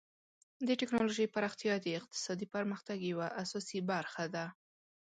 [0.67, 4.45] د ټکنالوژۍ پراختیا د اقتصادي پرمختګ یوه اساسي برخه ده.